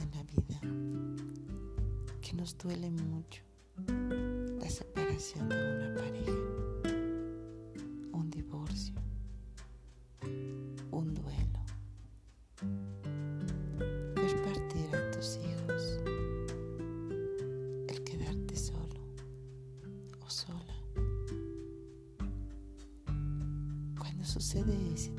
[0.00, 0.60] En la vida
[2.20, 3.42] que nos duele mucho
[4.60, 6.32] la separación de una pareja,
[8.12, 8.94] un divorcio,
[10.90, 11.60] un duelo,
[14.14, 16.00] ver partir a tus hijos,
[17.88, 19.00] el quedarte solo
[20.20, 20.74] o sola.
[23.98, 25.12] Cuando sucede ese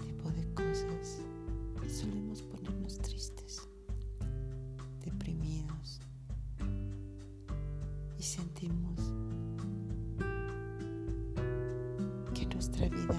[8.20, 9.00] y sentimos
[12.34, 13.18] que nuestra vida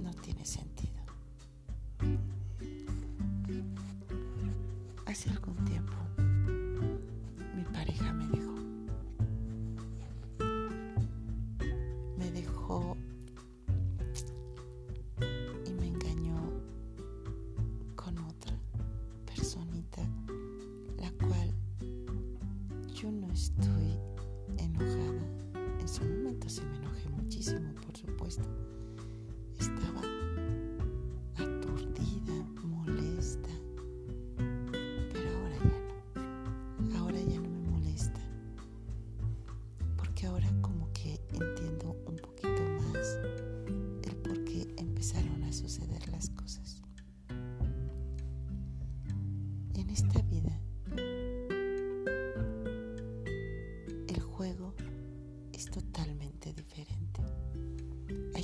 [0.00, 0.87] no tiene sentido.
[28.28, 28.77] Por supuesto.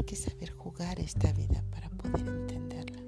[0.04, 3.02] Que saber jugar esta vida para poder entenderla.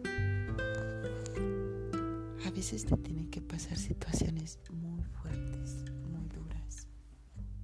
[2.47, 6.87] A veces te tienen que pasar situaciones muy fuertes, muy duras,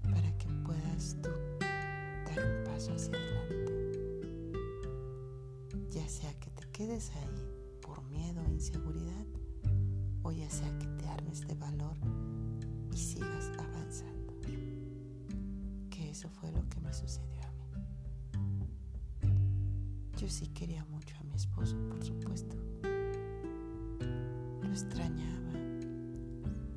[0.02, 3.72] para que puedas tú dar un paso hacia adelante.
[5.90, 9.26] Ya sea que te quedes ahí por miedo o inseguridad,
[10.22, 11.96] o ya sea que te armes de valor
[12.92, 14.22] y sigas avanzando
[16.12, 17.31] eso fue lo que me sucedió.
[20.22, 22.54] Yo sí quería mucho a mi esposo, por supuesto.
[24.62, 25.52] Lo extrañaba.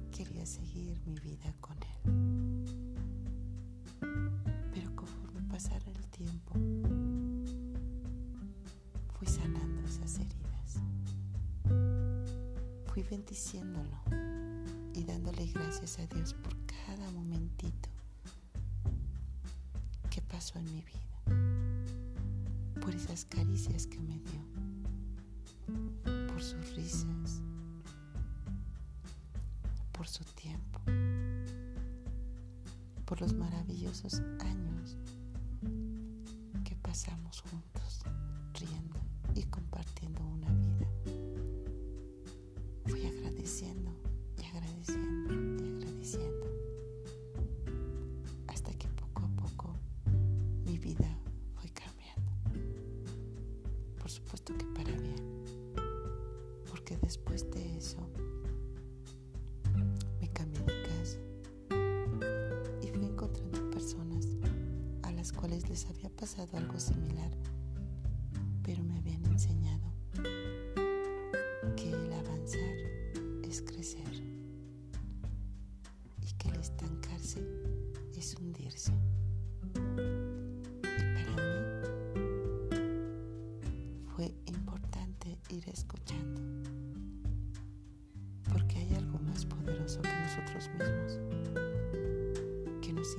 [0.10, 2.66] Quería seguir mi vida con él.
[4.74, 6.54] Pero conforme pasara el tiempo,
[9.14, 10.82] fui sanando esas heridas.
[12.88, 14.02] Fui bendiciéndolo
[14.96, 17.90] y dándole gracias a Dios por cada momentito
[20.36, 21.15] pasó en mi vida,
[22.86, 24.46] por esas caricias que me dio,
[26.28, 27.42] por sus risas,
[29.92, 30.80] por su tiempo,
[33.06, 34.98] por los maravillosos años
[65.70, 67.32] les había pasado algo similar,
[68.64, 69.92] pero me habían enseñado
[71.76, 72.78] que el avanzar
[73.44, 74.24] es crecer
[76.22, 77.42] y que el estancarse
[78.16, 78.94] es hundirse.
[85.56, 86.42] ir escuchando.
[88.52, 91.20] Porque hay algo más poderoso que nosotros mismos
[92.82, 93.16] que nos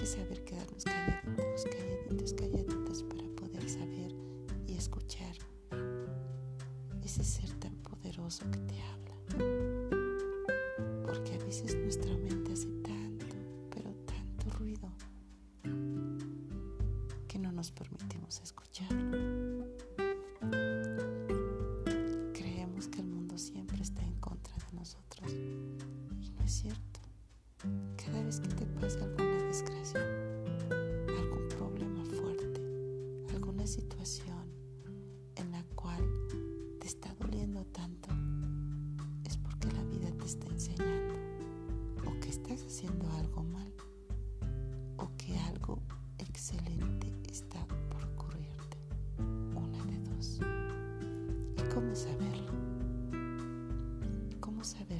[0.00, 4.14] que saber quedarnos calladitos, calladitos, calladitos para poder saber
[4.66, 5.36] y escuchar
[7.04, 9.14] ese ser tan poderoso que te habla.
[11.04, 13.26] Porque a veces nuestra mente hace tanto,
[13.68, 14.90] pero tanto ruido
[17.52, 18.59] nos permitimos escucharlo.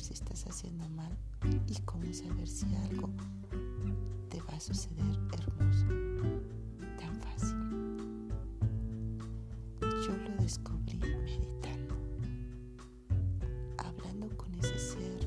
[0.01, 1.17] Si estás haciendo mal?
[1.67, 3.11] ¿Y cómo saber si algo
[4.29, 5.87] te va a suceder hermoso?
[6.99, 7.71] Tan fácil.
[10.41, 11.95] descubrí meditando,
[13.79, 15.19] hablando con ese ser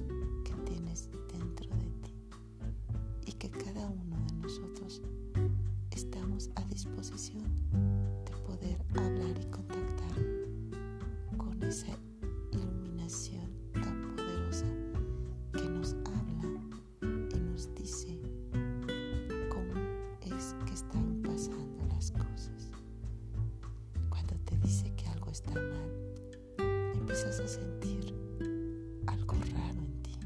[0.44, 2.14] que tienes dentro de ti
[3.28, 5.02] y que cada uno de nosotros
[5.92, 7.46] estamos a disposición
[8.26, 9.13] de poder hablar
[27.34, 28.14] empiezas a sentir
[29.08, 30.20] algo raro en ti.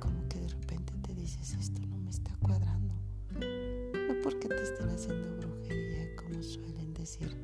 [0.00, 2.94] Como que de repente te dices, esto no me está cuadrando.
[3.30, 7.36] No porque te estén haciendo brujería, como suelen decir.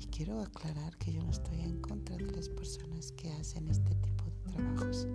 [0.00, 3.94] Y quiero aclarar que yo no estoy en contra de las personas que hacen este
[3.96, 5.06] tipo de trabajos.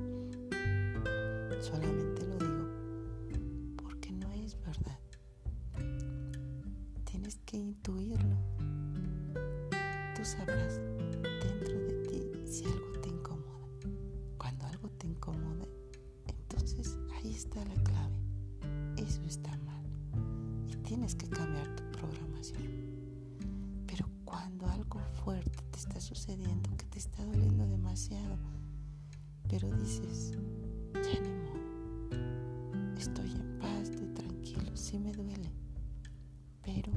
[1.62, 2.70] Solamente lo digo
[3.82, 5.00] porque no es verdad.
[7.06, 8.38] Tienes que intuirlo.
[10.16, 10.80] Tú sabrás
[12.54, 13.68] si algo te incomoda.
[14.38, 15.68] Cuando algo te incomode,
[16.28, 18.20] entonces ahí está la clave.
[18.96, 19.84] Eso está mal.
[20.68, 22.62] Y tienes que cambiar tu programación.
[23.88, 28.38] Pero cuando algo fuerte te está sucediendo, que te está doliendo demasiado,
[29.50, 30.34] pero dices,
[30.94, 35.52] ya ni modo, estoy en paz, estoy tranquilo, sí me duele,
[36.62, 36.92] pero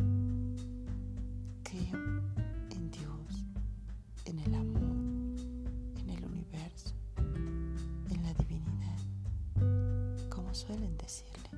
[10.57, 11.51] suelen decirle,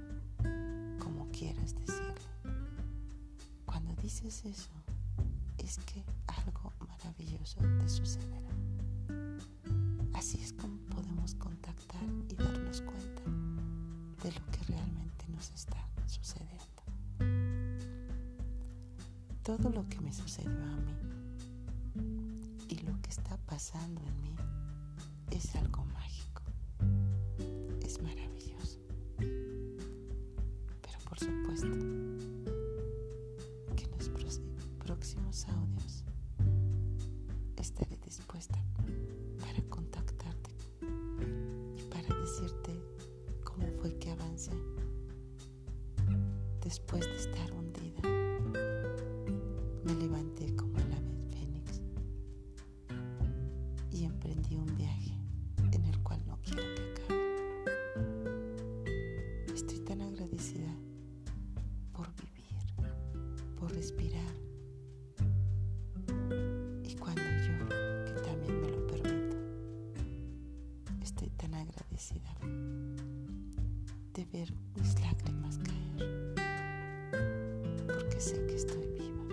[0.99, 2.15] como quieras decirle.
[3.65, 4.71] Cuando dices eso,
[5.59, 8.51] es que algo maravilloso te sucederá.
[10.15, 13.23] Así es como podemos contactar y darnos cuenta
[14.25, 15.79] de lo que realmente nos está
[16.09, 16.59] sucediendo.
[19.45, 20.97] Todo lo que me sucedió a mí
[22.69, 24.35] y lo que está pasando en mí
[25.31, 26.43] es algo mágico.
[27.87, 28.38] Es maravilloso.
[54.77, 55.15] Viaje
[55.73, 57.19] en el cual no quiero que acabe.
[59.55, 60.73] Estoy tan agradecida
[61.93, 62.57] por vivir,
[63.59, 64.35] por respirar
[66.85, 67.69] y cuando lloro,
[68.05, 69.37] que también me lo permito,
[71.03, 72.35] estoy tan agradecida
[74.15, 76.35] de ver mis lágrimas caer
[77.87, 79.25] porque sé que estoy viva.